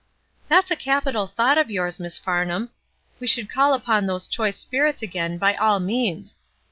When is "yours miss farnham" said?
1.69-2.71